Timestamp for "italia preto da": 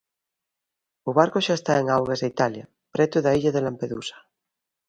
2.33-3.35